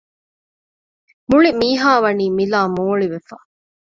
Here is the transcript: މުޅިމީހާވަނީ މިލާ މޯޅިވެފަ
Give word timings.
މުޅިމީހާވަނީ 1.29 2.25
މިލާ 2.37 2.59
މޯޅިވެފަ 2.75 3.35